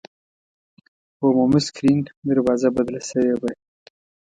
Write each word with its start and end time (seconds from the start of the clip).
په 1.17 1.23
عمومي 1.31 1.59
سکرین 1.67 1.99
دروازه 2.29 2.67
بدله 2.75 3.01
شوې 3.09 3.33
وه. 3.41 3.51